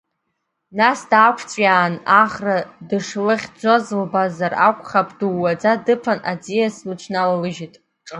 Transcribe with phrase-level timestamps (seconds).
[0.77, 2.57] Нас даақәҵәиаан, Ахра
[2.87, 7.75] дышлыхьӡоз лбазар акәхап, дууаӡа дыԥан, аӡиас лыҽналалыжьит.